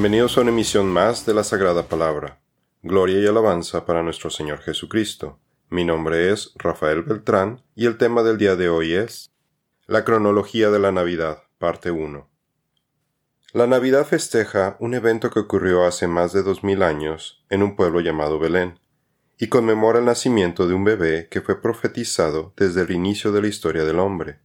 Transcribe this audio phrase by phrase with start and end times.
[0.00, 2.40] Bienvenidos a una emisión más de la Sagrada Palabra.
[2.82, 5.38] Gloria y alabanza para nuestro Señor Jesucristo.
[5.68, 9.30] Mi nombre es Rafael Beltrán y el tema del día de hoy es
[9.86, 12.26] La cronología de la Navidad, parte 1.
[13.52, 17.76] La Navidad festeja un evento que ocurrió hace más de dos mil años en un
[17.76, 18.80] pueblo llamado Belén,
[19.36, 23.48] y conmemora el nacimiento de un bebé que fue profetizado desde el inicio de la
[23.48, 24.38] historia del hombre.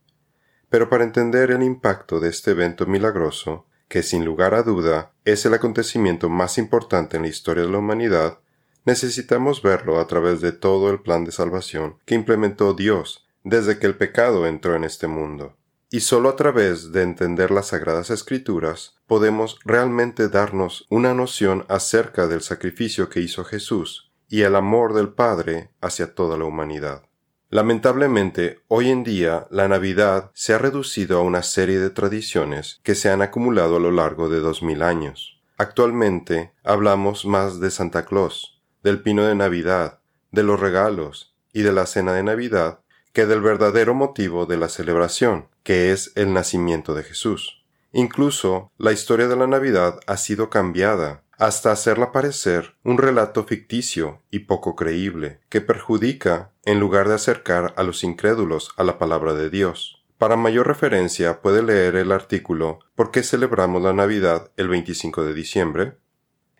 [0.67, 5.45] Pero para entender el impacto de este evento milagroso, que sin lugar a duda es
[5.45, 8.39] el acontecimiento más importante en la historia de la humanidad,
[8.83, 13.87] necesitamos verlo a través de todo el plan de salvación que implementó Dios desde que
[13.87, 15.55] el pecado entró en este mundo.
[15.89, 22.27] Y solo a través de entender las Sagradas Escrituras podemos realmente darnos una noción acerca
[22.27, 27.03] del sacrificio que hizo Jesús y el amor del Padre hacia toda la humanidad.
[27.49, 32.95] Lamentablemente, hoy en día la Navidad se ha reducido a una serie de tradiciones que
[32.95, 35.39] se han acumulado a lo largo de dos mil años.
[35.57, 39.99] Actualmente hablamos más de Santa Claus, del pino de Navidad,
[40.31, 42.79] de los regalos y de la cena de Navidad
[43.13, 47.63] que del verdadero motivo de la celebración, que es el nacimiento de Jesús.
[47.93, 54.21] Incluso la historia de la Navidad ha sido cambiada hasta hacerla parecer un relato ficticio
[54.31, 59.33] y poco creíble, que perjudica en lugar de acercar a los incrédulos a la palabra
[59.33, 60.03] de Dios.
[60.17, 65.33] Para mayor referencia puede leer el artículo ¿Por qué celebramos la Navidad el 25 de
[65.33, 65.97] diciembre?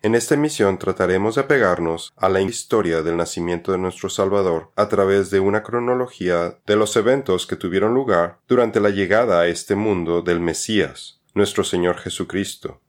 [0.02, 4.88] En esta emisión trataremos de apegarnos a la historia del nacimiento de nuestro Salvador a
[4.88, 9.74] través de una cronología de los eventos que tuvieron lugar durante la llegada a este
[9.74, 12.82] mundo del Mesías, nuestro Señor Jesucristo.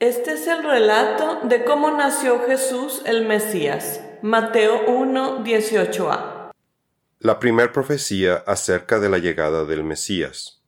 [0.00, 4.00] Este es el relato de cómo nació Jesús el Mesías.
[4.22, 6.50] Mateo 1, 18a.
[7.20, 10.64] La primer profecía acerca de la llegada del Mesías.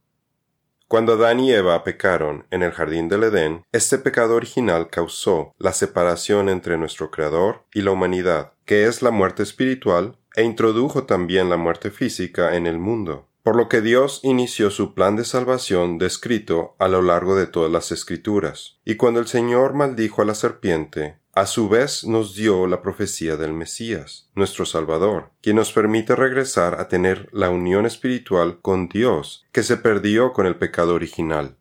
[0.87, 5.73] Cuando Adán y Eva pecaron en el jardín del Edén, este pecado original causó la
[5.73, 11.49] separación entre nuestro Creador y la humanidad, que es la muerte espiritual, e introdujo también
[11.51, 13.27] la muerte física en el mundo.
[13.47, 17.71] Por lo que Dios inició su plan de salvación descrito a lo largo de todas
[17.71, 18.81] las escrituras.
[18.85, 23.37] Y cuando el Señor maldijo a la serpiente, a su vez nos dio la profecía
[23.37, 29.47] del Mesías, nuestro Salvador, quien nos permite regresar a tener la unión espiritual con Dios,
[29.53, 31.55] que se perdió con el pecado original.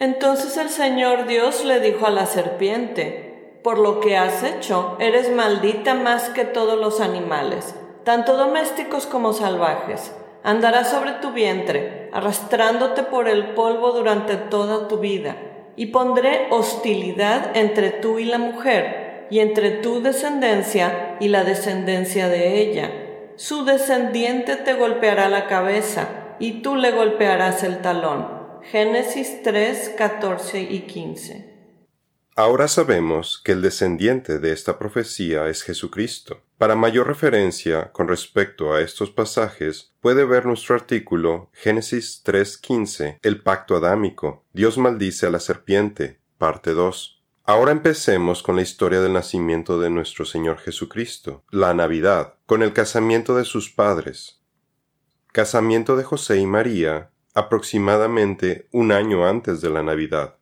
[0.00, 5.30] Entonces el Señor Dios le dijo a la serpiente, Por lo que has hecho, eres
[5.30, 10.10] maldita más que todos los animales, tanto domésticos como salvajes.
[10.44, 15.36] Andarás sobre tu vientre, arrastrándote por el polvo durante toda tu vida
[15.76, 22.28] y pondré hostilidad entre tú y la mujer, y entre tu descendencia y la descendencia
[22.28, 22.90] de ella.
[23.36, 26.08] Su descendiente te golpeará la cabeza,
[26.38, 28.42] y tú le golpearás el talón.
[28.62, 31.51] Génesis 3, 14 y 15.
[32.34, 36.40] Ahora sabemos que el descendiente de esta profecía es Jesucristo.
[36.56, 43.42] Para mayor referencia con respecto a estos pasajes, puede ver nuestro artículo Génesis 3.15, el
[43.42, 44.46] pacto adámico.
[44.54, 47.22] Dios maldice a la serpiente, parte 2.
[47.44, 52.72] Ahora empecemos con la historia del nacimiento de nuestro Señor Jesucristo, la Navidad, con el
[52.72, 54.40] casamiento de sus padres.
[55.32, 60.36] Casamiento de José y María, aproximadamente un año antes de la Navidad.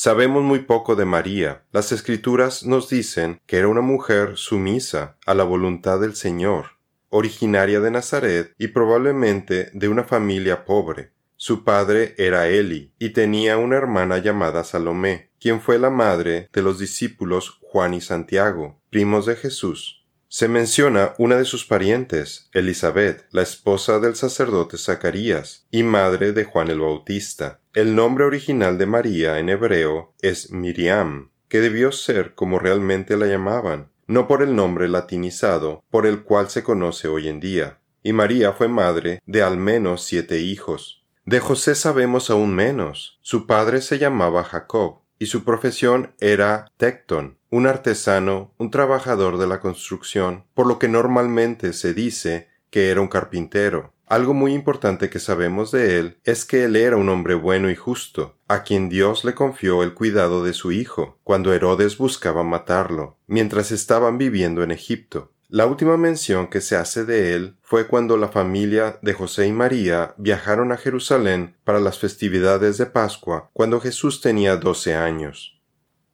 [0.00, 1.64] Sabemos muy poco de María.
[1.72, 6.78] Las escrituras nos dicen que era una mujer sumisa a la voluntad del Señor,
[7.08, 11.10] originaria de Nazaret y probablemente de una familia pobre.
[11.34, 16.62] Su padre era Eli y tenía una hermana llamada Salomé, quien fue la madre de
[16.62, 19.97] los discípulos Juan y Santiago, primos de Jesús.
[20.30, 26.44] Se menciona una de sus parientes, Elizabeth, la esposa del sacerdote Zacarías y madre de
[26.44, 27.60] Juan el Bautista.
[27.72, 33.24] El nombre original de María en hebreo es Miriam, que debió ser como realmente la
[33.24, 37.78] llamaban, no por el nombre latinizado por el cual se conoce hoy en día.
[38.02, 41.06] Y María fue madre de al menos siete hijos.
[41.24, 43.18] De José sabemos aún menos.
[43.22, 49.46] Su padre se llamaba Jacob, y su profesión era Tecton, un artesano, un trabajador de
[49.46, 53.92] la construcción, por lo que normalmente se dice que era un carpintero.
[54.06, 57.76] Algo muy importante que sabemos de él es que él era un hombre bueno y
[57.76, 63.18] justo, a quien Dios le confió el cuidado de su hijo, cuando Herodes buscaba matarlo,
[63.26, 65.32] mientras estaban viviendo en Egipto.
[65.50, 69.52] La última mención que se hace de él fue cuando la familia de José y
[69.52, 75.58] María viajaron a Jerusalén para las festividades de Pascua, cuando Jesús tenía doce años.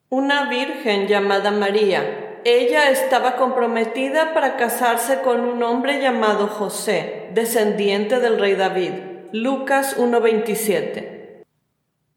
[0.08, 2.42] Una virgen llamada María.
[2.44, 8.92] Ella estaba comprometida para casarse con un hombre llamado José, descendiente del rey David.
[9.32, 11.13] Lucas 1.27.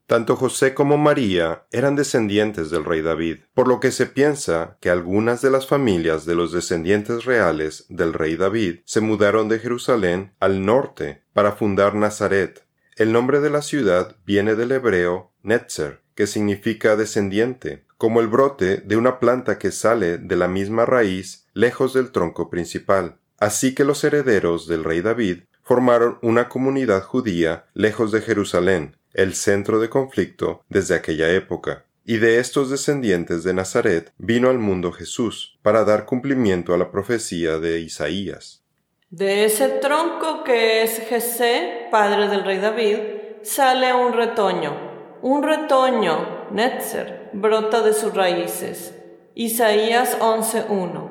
[0.07, 4.89] Tanto José como María eran descendientes del rey David, por lo que se piensa que
[4.89, 10.33] algunas de las familias de los descendientes reales del rey David se mudaron de Jerusalén
[10.39, 12.65] al norte para fundar Nazaret.
[12.95, 18.77] El nombre de la ciudad viene del hebreo Netzer, que significa descendiente, como el brote
[18.77, 23.17] de una planta que sale de la misma raíz lejos del tronco principal.
[23.39, 29.33] Así que los herederos del rey David formaron una comunidad judía lejos de Jerusalén, el
[29.33, 31.83] centro de conflicto desde aquella época.
[32.05, 36.89] Y de estos descendientes de Nazaret vino al mundo Jesús, para dar cumplimiento a la
[36.89, 38.63] profecía de Isaías.
[39.09, 42.99] De ese tronco que es Jesé, padre del rey David,
[43.41, 45.19] sale un retoño.
[45.21, 48.93] Un retoño, Netzer, brota de sus raíces.
[49.33, 51.06] Isaías 11.1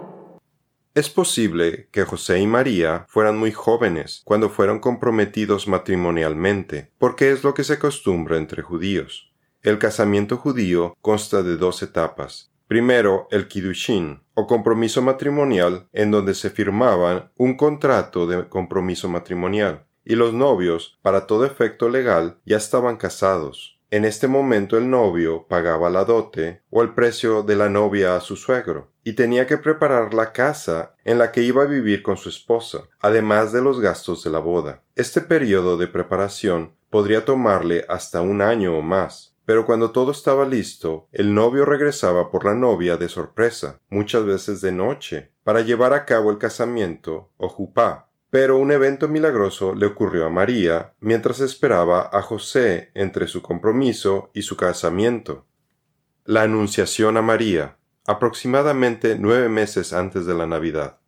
[0.96, 7.44] es posible que José y María fueran muy jóvenes cuando fueron comprometidos matrimonialmente, porque es
[7.44, 9.30] lo que se acostumbra entre judíos.
[9.60, 12.50] El casamiento judío consta de dos etapas.
[12.66, 19.84] Primero, el Kiddushin, o compromiso matrimonial, en donde se firmaban un contrato de compromiso matrimonial,
[20.02, 23.75] y los novios, para todo efecto legal, ya estaban casados.
[23.96, 28.20] En este momento el novio pagaba la dote o el precio de la novia a
[28.20, 32.18] su suegro, y tenía que preparar la casa en la que iba a vivir con
[32.18, 34.82] su esposa, además de los gastos de la boda.
[34.96, 40.44] Este periodo de preparación podría tomarle hasta un año o más, pero cuando todo estaba
[40.44, 45.94] listo, el novio regresaba por la novia de sorpresa, muchas veces de noche, para llevar
[45.94, 51.40] a cabo el casamiento o jupá, pero un evento milagroso le ocurrió a María mientras
[51.40, 55.46] esperaba a José entre su compromiso y su casamiento.
[56.24, 57.76] La Anunciación a María,
[58.06, 60.98] aproximadamente nueve meses antes de la Navidad.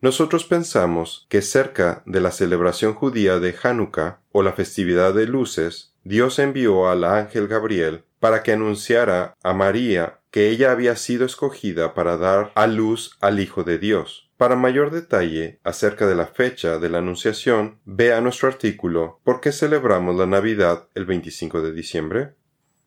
[0.00, 5.94] Nosotros pensamos que cerca de la celebración judía de Hanukkah o la festividad de luces,
[6.02, 11.94] Dios envió al ángel Gabriel para que anunciara a María que ella había sido escogida
[11.94, 14.31] para dar a luz al Hijo de Dios.
[14.42, 19.52] Para mayor detalle acerca de la fecha de la Anunciación, vea nuestro artículo ¿Por qué
[19.52, 22.34] celebramos la Navidad el 25 de diciembre?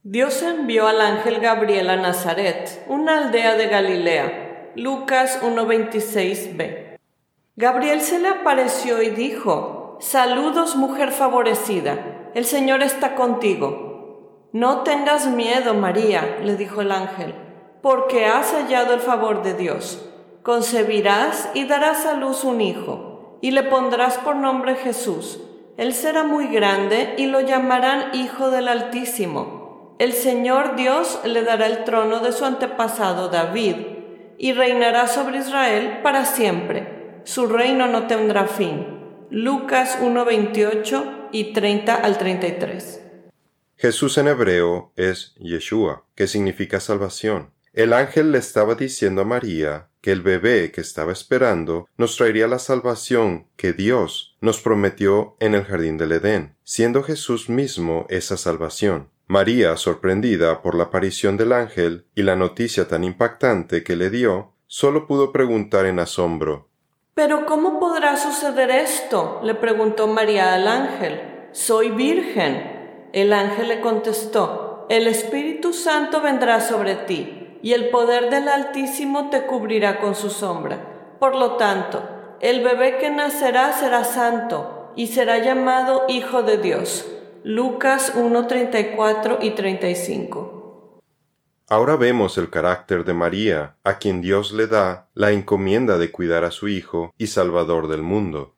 [0.03, 4.73] Dios envió al ángel Gabriel a Nazaret, una aldea de Galilea.
[4.75, 6.97] Lucas 1.26b.
[7.55, 14.49] Gabriel se le apareció y dijo, Saludos mujer favorecida, el Señor está contigo.
[14.51, 17.33] No tengas miedo, María, le dijo el ángel,
[17.81, 20.11] porque has hallado el favor de Dios
[20.45, 25.39] concebirás y darás a luz un hijo, y le pondrás por nombre Jesús.
[25.75, 29.95] Él será muy grande y lo llamarán Hijo del Altísimo.
[29.97, 33.75] El Señor Dios le dará el trono de su antepasado David,
[34.37, 37.21] y reinará sobre Israel para siempre.
[37.23, 38.85] Su reino no tendrá fin.
[39.31, 43.01] Lucas 1:28 y 30 al 33.
[43.77, 47.51] Jesús en hebreo es Yeshua, que significa salvación.
[47.73, 52.47] El ángel le estaba diciendo a María que el bebé que estaba esperando nos traería
[52.47, 58.37] la salvación que Dios nos prometió en el jardín del Edén, siendo Jesús mismo esa
[58.37, 59.09] salvación.
[59.25, 64.51] María, sorprendida por la aparición del ángel y la noticia tan impactante que le dio,
[64.67, 66.69] solo pudo preguntar en asombro
[67.15, 69.41] Pero ¿cómo podrá suceder esto?
[69.43, 71.47] le preguntó María al ángel.
[71.51, 73.09] Soy virgen.
[73.11, 79.31] El ángel le contestó El Espíritu Santo vendrá sobre ti y el poder del Altísimo
[79.31, 81.15] te cubrirá con su sombra.
[81.19, 82.07] Por lo tanto,
[82.39, 87.07] el bebé que nacerá será santo y será llamado Hijo de Dios.
[87.43, 91.01] Lucas 1:34 y 35.
[91.67, 96.43] Ahora vemos el carácter de María, a quien Dios le da la encomienda de cuidar
[96.43, 98.53] a su Hijo y Salvador del mundo.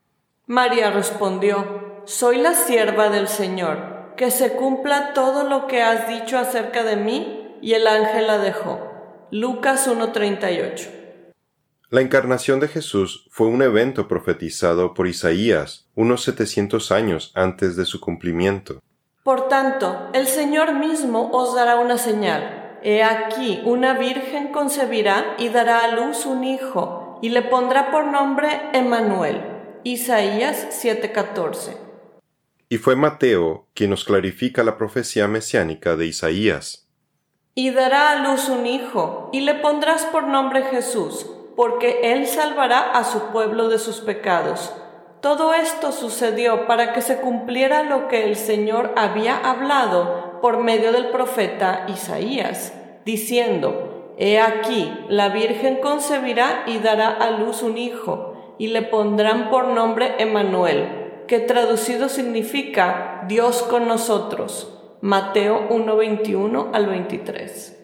[0.48, 6.38] María respondió, Soy la sierva del Señor, que se cumpla todo lo que has dicho
[6.38, 8.87] acerca de mí, y el ángel la dejó.
[9.30, 10.88] Lucas 1:38
[11.90, 17.84] La encarnación de Jesús fue un evento profetizado por Isaías unos 700 años antes de
[17.84, 18.82] su cumplimiento.
[19.24, 22.80] Por tanto, el Señor mismo os dará una señal.
[22.84, 28.06] He aquí, una virgen concebirá y dará a luz un hijo, y le pondrá por
[28.06, 29.42] nombre Emmanuel.
[29.84, 31.76] Isaías 7:14.
[32.70, 36.87] Y fue Mateo quien nos clarifica la profecía mesiánica de Isaías
[37.58, 42.92] y dará a luz un hijo, y le pondrás por nombre Jesús, porque él salvará
[42.92, 44.76] a su pueblo de sus pecados.
[45.22, 50.92] Todo esto sucedió para que se cumpliera lo que el Señor había hablado por medio
[50.92, 52.74] del profeta Isaías,
[53.06, 59.50] diciendo, He aquí, la Virgen concebirá y dará a luz un hijo, y le pondrán
[59.50, 64.77] por nombre Emmanuel, que traducido significa Dios con nosotros.
[65.02, 67.78] Mateo 1:21 al 23.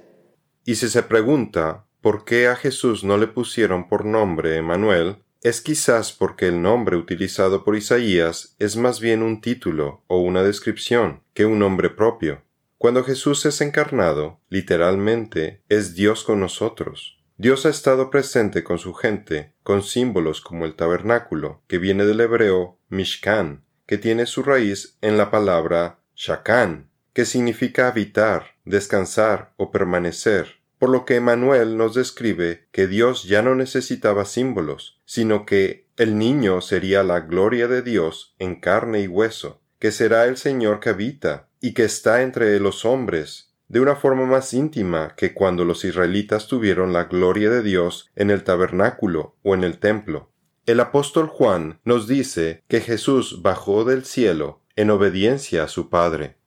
[0.65, 5.62] Y si se pregunta por qué a Jesús no le pusieron por nombre Emanuel, es
[5.62, 11.22] quizás porque el nombre utilizado por Isaías es más bien un título o una descripción
[11.36, 12.41] que un nombre propio.
[12.79, 17.20] Cuando Jesús es encarnado, literalmente, es Dios con nosotros.
[17.38, 22.22] Dios ha estado presente con su gente, con símbolos como el tabernáculo, que viene del
[22.22, 29.72] hebreo Mishkan, que tiene su raíz en la palabra Shakan, que significa habitar, descansar o
[29.72, 35.88] permanecer, por lo que Emanuel nos describe que Dios ya no necesitaba símbolos, sino que
[35.96, 40.79] el niño sería la gloria de Dios en carne y hueso, que será el Señor
[40.79, 45.65] que habita y que está entre los hombres, de una forma más íntima que cuando
[45.65, 50.32] los israelitas tuvieron la gloria de Dios en el tabernáculo o en el templo.
[50.65, 56.38] El apóstol Juan nos dice que Jesús bajó del cielo en obediencia a su Padre.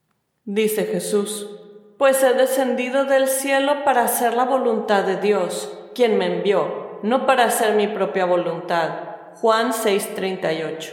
[0.49, 1.51] Dice Jesús,
[1.99, 7.27] pues he descendido del cielo para hacer la voluntad de Dios, quien me envió, no
[7.27, 8.91] para hacer mi propia voluntad.
[9.35, 10.93] Juan 6:38.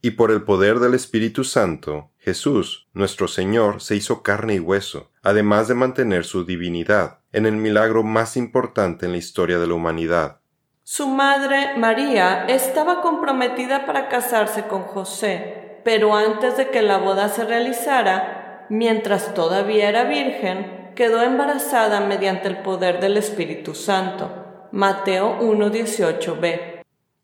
[0.00, 5.10] Y por el poder del Espíritu Santo, Jesús, nuestro Señor, se hizo carne y hueso,
[5.22, 9.74] además de mantener su divinidad, en el milagro más importante en la historia de la
[9.74, 10.40] humanidad.
[10.84, 17.28] Su madre, María, estaba comprometida para casarse con José, pero antes de que la boda
[17.28, 24.30] se realizara, mientras todavía era virgen, quedó embarazada mediante el poder del Espíritu Santo.
[24.72, 26.82] Mateo 1.18b.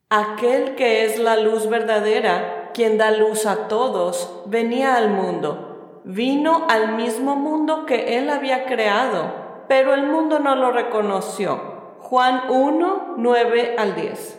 [0.09, 6.03] Aquel que es la luz verdadera, quien da luz a todos, venía al mundo.
[6.05, 11.97] Vino al mismo mundo que él había creado, pero el mundo no lo reconoció.
[11.99, 14.39] Juan 1, 9 al 10.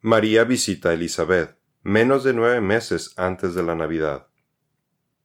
[0.00, 4.28] María visita a Elizabeth, menos de nueve meses antes de la Navidad.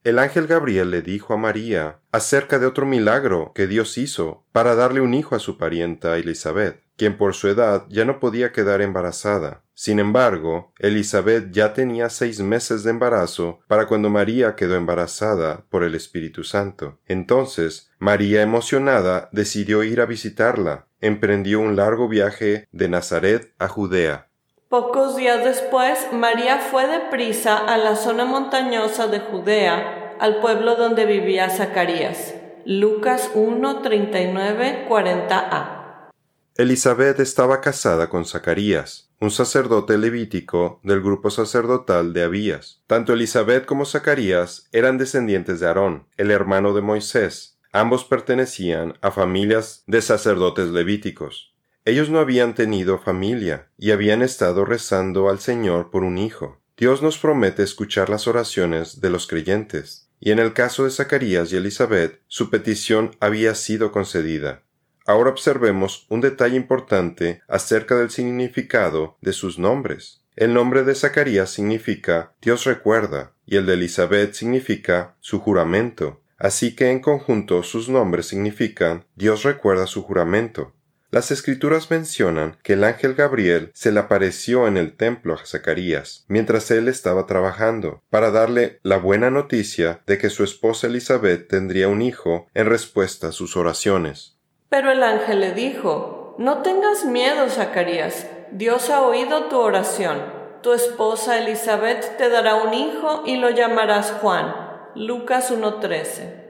[0.04, 4.74] El ángel Gabriel le dijo a María acerca de otro milagro que Dios hizo para
[4.74, 8.82] darle un hijo a su parienta Elizabeth, quien por su edad ya no podía quedar
[8.82, 9.62] embarazada.
[9.76, 15.84] Sin embargo, Elizabeth ya tenía seis meses de embarazo para cuando María quedó embarazada por
[15.84, 17.00] el Espíritu Santo.
[17.06, 20.88] Entonces, María emocionada decidió ir a visitarla.
[21.00, 24.31] Emprendió un largo viaje de Nazaret a Judea.
[24.72, 31.06] Pocos días después, María fue deprisa a la zona montañosa de Judea, al pueblo donde
[31.06, 32.36] vivía Zacarías.
[32.64, 36.10] Lucas 1, 39, 40a.
[36.56, 42.82] Elizabeth estaba casada con Zacarías, un sacerdote levítico del grupo sacerdotal de Abías.
[42.88, 47.60] Tanto Elizabeth como Zacarías eran descendientes de Aarón, el hermano de Moisés.
[47.74, 51.51] Ambos pertenecían a familias de sacerdotes levíticos.
[51.84, 56.62] Ellos no habían tenido familia y habían estado rezando al Señor por un hijo.
[56.78, 61.52] Dios nos promete escuchar las oraciones de los creyentes, y en el caso de Zacarías
[61.52, 64.62] y Elizabeth, su petición había sido concedida.
[65.08, 70.22] Ahora observemos un detalle importante acerca del significado de sus nombres.
[70.36, 76.22] El nombre de Zacarías significa Dios recuerda, y el de Elizabeth significa su juramento.
[76.38, 80.74] Así que en conjunto sus nombres significan Dios recuerda su juramento.
[81.14, 86.24] Las escrituras mencionan que el ángel Gabriel se le apareció en el templo a Zacarías
[86.30, 91.90] mientras él estaba trabajando, para darle la buena noticia de que su esposa Elizabeth tendría
[91.90, 94.38] un hijo en respuesta a sus oraciones.
[94.70, 100.22] Pero el ángel le dijo, No tengas miedo, Zacarías, Dios ha oído tu oración.
[100.64, 104.56] Tu esposa Elizabeth te dará un hijo y lo llamarás Juan.
[104.96, 106.42] Lucas 1.13.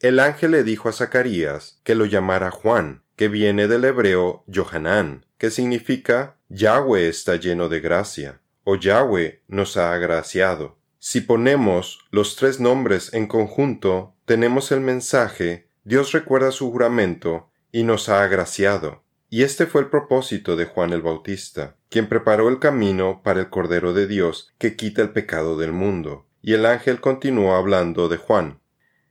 [0.00, 5.26] El ángel le dijo a Zacarías que lo llamara Juan, que viene del hebreo Johanán,
[5.38, 10.78] que significa Yahweh está lleno de gracia, o Yahweh nos ha agraciado.
[10.98, 17.82] Si ponemos los tres nombres en conjunto, tenemos el mensaje Dios recuerda su juramento y
[17.82, 19.02] nos ha agraciado.
[19.28, 23.50] Y este fue el propósito de Juan el Bautista, quien preparó el camino para el
[23.50, 26.24] Cordero de Dios que quita el pecado del mundo.
[26.40, 28.60] Y el ángel continuó hablando de Juan.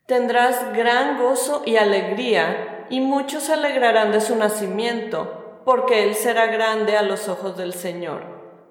[0.05, 6.47] Tendrás gran gozo y alegría y muchos se alegrarán de su nacimiento, porque él será
[6.47, 8.21] grande a los ojos del Señor.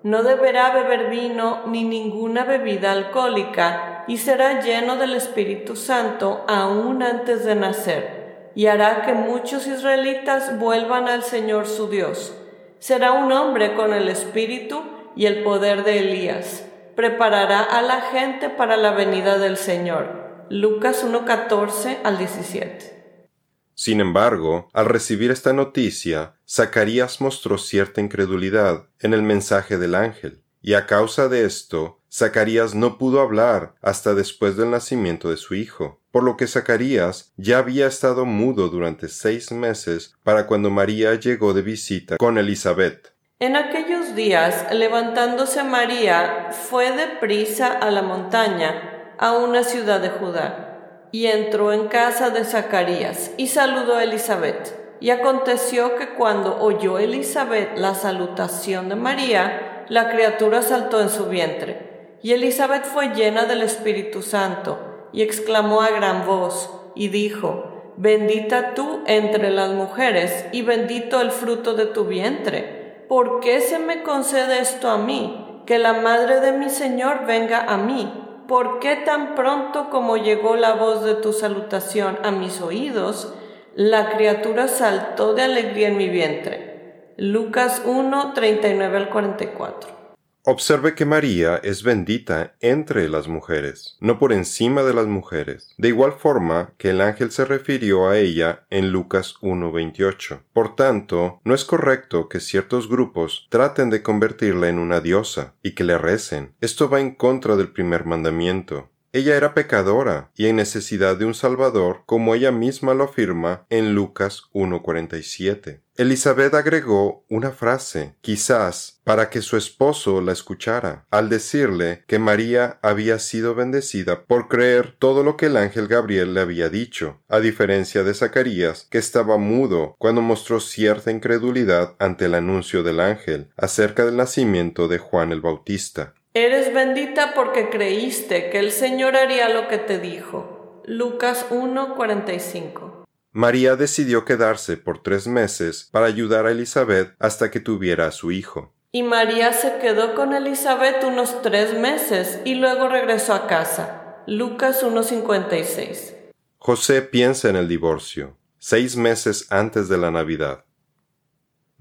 [0.02, 7.02] No deberá beber vino ni ninguna bebida alcohólica, y será lleno del Espíritu Santo aún
[7.02, 12.36] antes de nacer, y hará que muchos israelitas vuelvan al Señor su Dios.
[12.78, 14.82] Será un hombre con el Espíritu
[15.16, 16.66] y el poder de Elías.
[16.94, 20.21] Preparará a la gente para la venida del Señor.
[20.52, 23.28] Lucas 1.14 al 17.
[23.74, 30.42] Sin embargo, al recibir esta noticia, Zacarías mostró cierta incredulidad en el mensaje del ángel,
[30.60, 35.54] y a causa de esto Zacarías no pudo hablar hasta después del nacimiento de su
[35.54, 41.14] hijo, por lo que Zacarías ya había estado mudo durante seis meses para cuando María
[41.14, 43.14] llegó de visita con Elizabeth.
[43.42, 48.91] En aquellos días, levantándose María, fue de prisa a la montaña,
[49.22, 54.76] a una ciudad de Judá, y entró en casa de Zacarías, y saludó a Elizabeth.
[54.98, 61.26] Y aconteció que cuando oyó Elizabeth la salutación de María, la criatura saltó en su
[61.26, 62.16] vientre.
[62.20, 64.80] Y Elizabeth fue llena del Espíritu Santo,
[65.12, 71.30] y exclamó a gran voz, y dijo, Bendita tú entre las mujeres, y bendito el
[71.30, 73.04] fruto de tu vientre.
[73.08, 75.62] ¿Por qué se me concede esto a mí?
[75.64, 78.21] Que la madre de mi Señor venga a mí.
[78.48, 83.32] ¿Por qué tan pronto como llegó la voz de tu salutación a mis oídos,
[83.74, 87.14] la criatura saltó de alegría en mi vientre.
[87.16, 90.01] Lucas 1, 39 al 44.
[90.44, 95.86] Observe que María es bendita entre las mujeres, no por encima de las mujeres, de
[95.86, 100.40] igual forma que el ángel se refirió a ella en Lucas 1.28.
[100.52, 105.76] Por tanto, no es correcto que ciertos grupos traten de convertirla en una diosa y
[105.76, 106.56] que le recen.
[106.60, 108.90] Esto va en contra del primer mandamiento.
[109.14, 113.94] Ella era pecadora y en necesidad de un Salvador, como ella misma lo afirma en
[113.94, 115.82] Lucas 1.47.
[115.96, 122.78] Elizabeth agregó una frase, quizás para que su esposo la escuchara, al decirle que María
[122.80, 127.40] había sido bendecida por creer todo lo que el ángel Gabriel le había dicho, a
[127.40, 133.50] diferencia de Zacarías, que estaba mudo cuando mostró cierta incredulidad ante el anuncio del ángel
[133.58, 136.14] acerca del nacimiento de Juan el Bautista.
[136.34, 140.82] Eres bendita porque creíste que el Señor haría lo que te dijo.
[140.86, 143.04] Lucas 1:45.
[143.32, 148.32] María decidió quedarse por tres meses para ayudar a Elizabeth hasta que tuviera a su
[148.32, 148.72] hijo.
[148.92, 154.22] Y María se quedó con Elizabeth unos tres meses y luego regresó a casa.
[154.26, 156.14] Lucas 1:56.
[156.56, 160.64] José piensa en el divorcio, seis meses antes de la Navidad.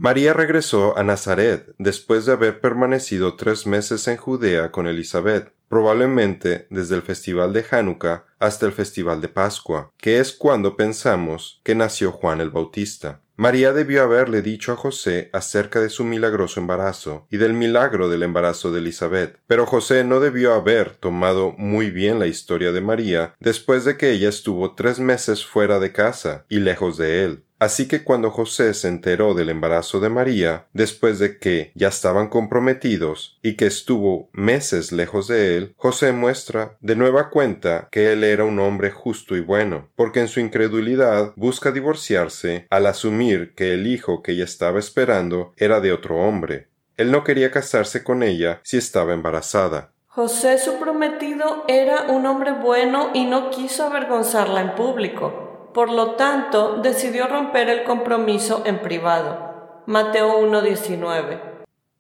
[0.04, 6.66] María regresó a Nazaret después de haber permanecido tres meses en Judea con Elizabeth, probablemente
[6.72, 11.76] desde el festival de Hanukkah hasta el festival de Pascua, que es cuando pensamos que
[11.76, 13.22] nació Juan el Bautista.
[13.36, 18.24] María debió haberle dicho a José acerca de su milagroso embarazo y del milagro del
[18.24, 23.36] embarazo de Elizabeth, pero José no debió haber tomado muy bien la historia de María
[23.40, 27.44] después de que ella estuvo tres meses fuera de casa y lejos de él.
[27.62, 32.28] Así que cuando José se enteró del embarazo de María, después de que ya estaban
[32.28, 38.24] comprometidos y que estuvo meses lejos de él, José muestra de nueva cuenta que él
[38.24, 43.76] era un hombre justo y bueno, porque en su incredulidad busca divorciarse al asumir que
[43.76, 46.70] el hijo que ella estaba esperando era de otro hombre.
[46.98, 49.92] Él no quería casarse con ella si estaba embarazada.
[50.08, 55.51] José su prometido era un hombre bueno y no quiso avergonzarla en público.
[55.74, 59.84] Por lo tanto, decidió romper el compromiso en privado.
[59.86, 61.52] Mateo 1.19.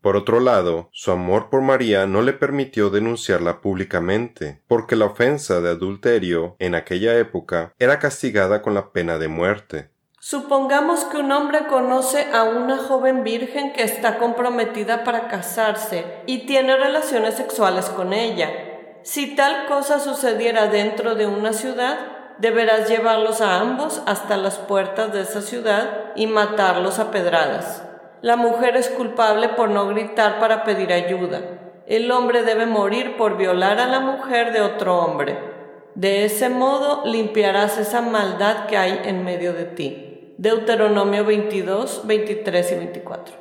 [0.01, 5.61] Por otro lado, su amor por María no le permitió denunciarla públicamente, porque la ofensa
[5.61, 9.89] de adulterio en aquella época era castigada con la pena de muerte.
[10.19, 16.45] Supongamos que un hombre conoce a una joven virgen que está comprometida para casarse y
[16.45, 18.49] tiene relaciones sexuales con ella.
[19.03, 25.13] Si tal cosa sucediera dentro de una ciudad, deberás llevarlos a ambos hasta las puertas
[25.13, 27.83] de esa ciudad y matarlos a pedradas.
[28.21, 31.41] La mujer es culpable por no gritar para pedir ayuda.
[31.87, 35.39] El hombre debe morir por violar a la mujer de otro hombre.
[35.95, 40.33] De ese modo limpiarás esa maldad que hay en medio de ti.
[40.37, 43.40] Deuteronomio 22, 23 y 24.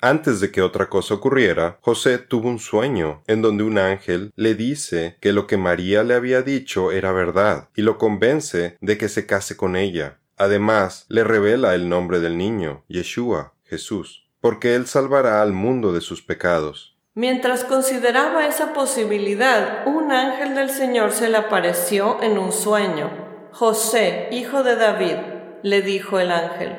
[0.00, 4.54] Antes de que otra cosa ocurriera, José tuvo un sueño, en donde un ángel le
[4.54, 9.08] dice que lo que María le había dicho era verdad, y lo convence de que
[9.08, 10.18] se case con ella.
[10.36, 16.00] Además, le revela el nombre del niño, Yeshua, Jesús, porque él salvará al mundo de
[16.00, 16.96] sus pecados.
[17.14, 23.10] Mientras consideraba esa posibilidad, un ángel del Señor se le apareció en un sueño.
[23.50, 25.16] José, hijo de David,
[25.64, 26.76] le dijo el ángel,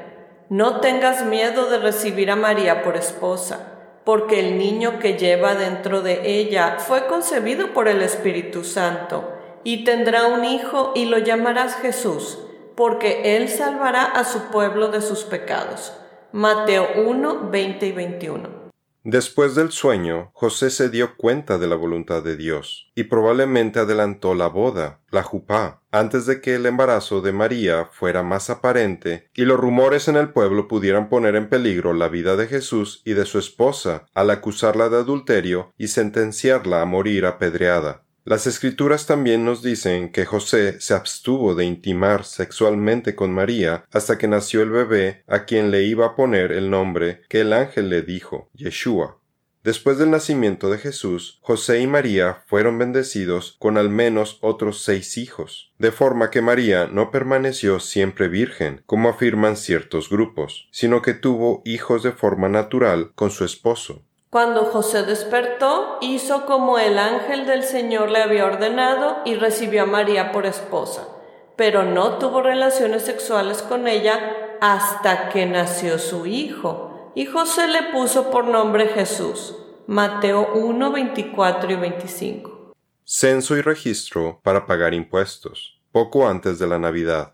[0.50, 6.02] no tengas miedo de recibir a María por esposa, porque el niño que lleva dentro
[6.02, 9.32] de ella fue concebido por el Espíritu Santo,
[9.64, 12.40] y tendrá un hijo y lo llamarás Jesús,
[12.76, 15.94] porque él salvará a su pueblo de sus pecados.
[16.32, 18.59] Mateo 1, 20 y 21.
[19.06, 24.36] Después del sueño, José se dio cuenta de la voluntad de Dios y probablemente adelantó
[24.36, 29.46] la boda, la jupá, antes de que el embarazo de María fuera más aparente y
[29.46, 33.26] los rumores en el pueblo pudieran poner en peligro la vida de Jesús y de
[33.26, 38.04] su esposa al acusarla de adulterio y sentenciarla a morir apedreada.
[38.30, 44.20] Las escrituras también nos dicen que José se abstuvo de intimar sexualmente con María hasta
[44.20, 47.90] que nació el bebé a quien le iba a poner el nombre que el ángel
[47.90, 49.18] le dijo, Yeshua.
[49.64, 55.18] Después del nacimiento de Jesús, José y María fueron bendecidos con al menos otros seis
[55.18, 61.16] hijos, de forma que María no permaneció siempre virgen, como afirman ciertos grupos, sino que
[61.16, 64.06] tuvo hijos de forma natural con su esposo.
[64.30, 69.88] Cuando José despertó, hizo como el ángel del Señor le había ordenado y recibió a
[69.88, 71.08] María por esposa,
[71.56, 77.92] pero no tuvo relaciones sexuales con ella hasta que nació su hijo, y José le
[77.92, 79.56] puso por nombre Jesús.
[79.88, 82.74] Mateo 1, 24 y 25.
[83.04, 87.34] Censo y registro para pagar impuestos, poco antes de la Navidad.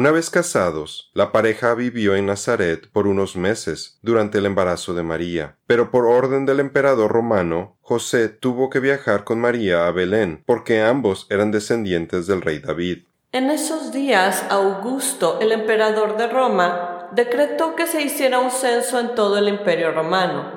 [0.00, 5.02] Una vez casados, la pareja vivió en Nazaret por unos meses durante el embarazo de
[5.02, 10.42] María, pero por orden del emperador romano, José tuvo que viajar con María a Belén,
[10.46, 13.00] porque ambos eran descendientes del rey David.
[13.32, 19.14] En esos días, Augusto, el emperador de Roma, decretó que se hiciera un censo en
[19.14, 20.50] todo el imperio romano.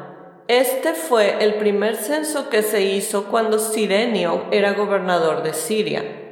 [0.48, 6.23] Este fue el primer censo que se hizo cuando Sirenio era gobernador de Siria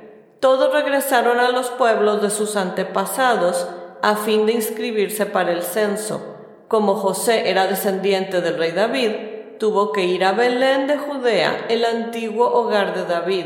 [0.41, 3.67] todos regresaron a los pueblos de sus antepasados
[4.01, 6.35] a fin de inscribirse para el censo.
[6.67, 9.11] Como José era descendiente del rey David,
[9.59, 13.45] tuvo que ir a Belén de Judea, el antiguo hogar de David.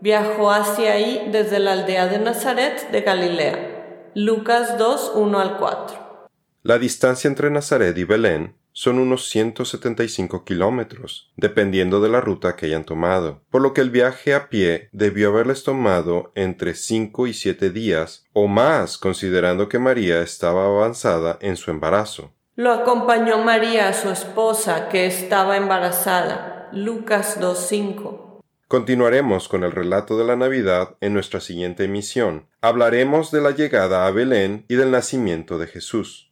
[0.00, 4.10] Viajó hacia ahí desde la aldea de Nazaret de Galilea.
[4.16, 6.28] Lucas 2, 1 al 4.
[6.64, 12.66] La distancia entre Nazaret y Belén son unos 175 kilómetros, dependiendo de la ruta que
[12.66, 17.34] hayan tomado, por lo que el viaje a pie debió haberles tomado entre 5 y
[17.34, 22.32] 7 días o más considerando que María estaba avanzada en su embarazo.
[22.54, 26.68] Lo acompañó María, su esposa, que estaba embarazada.
[26.72, 28.40] Lucas 2.5.
[28.68, 32.46] Continuaremos con el relato de la Navidad en nuestra siguiente emisión.
[32.62, 36.31] Hablaremos de la llegada a Belén y del nacimiento de Jesús.